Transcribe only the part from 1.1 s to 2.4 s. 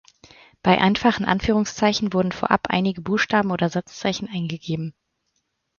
Anführungszeichen wurden